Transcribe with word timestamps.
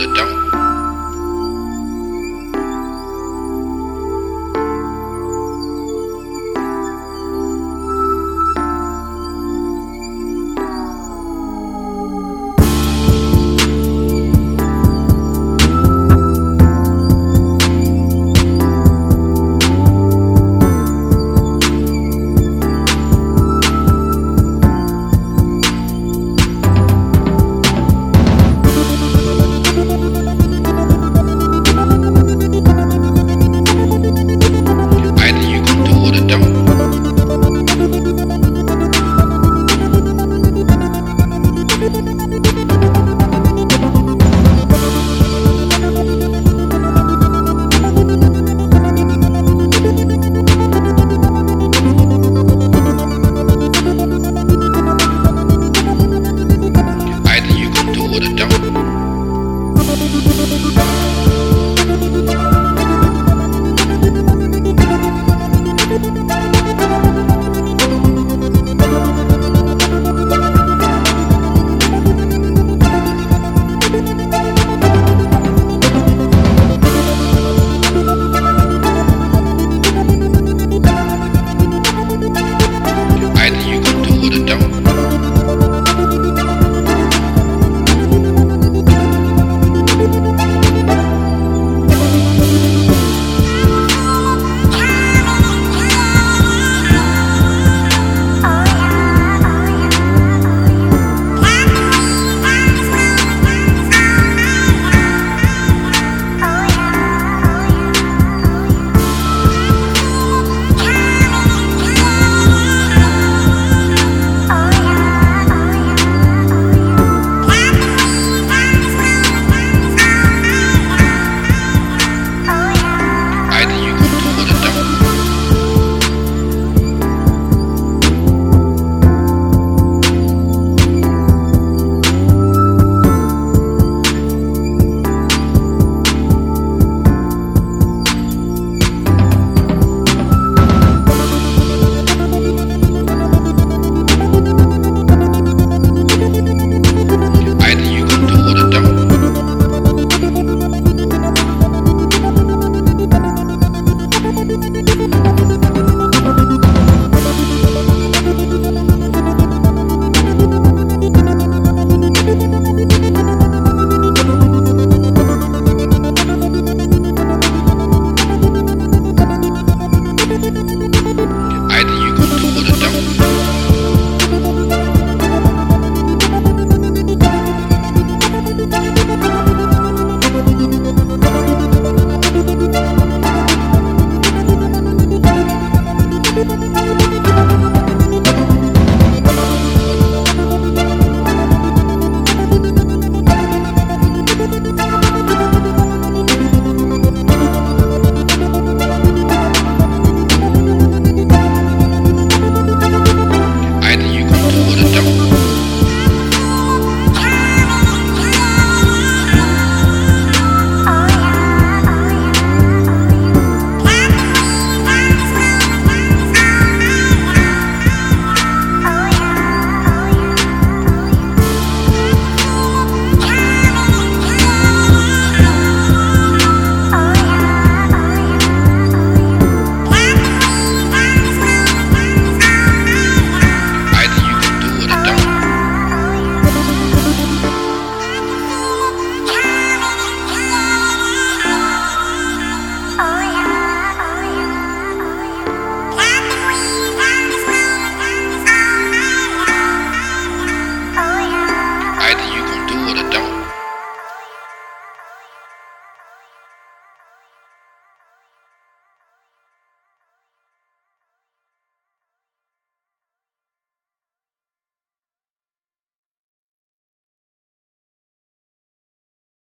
that 0.00 0.14
don't. 0.16 0.49